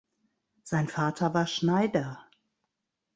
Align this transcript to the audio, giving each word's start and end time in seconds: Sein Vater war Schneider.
Sein 0.63 0.87
Vater 0.87 1.35
war 1.35 1.45
Schneider. 1.45 2.25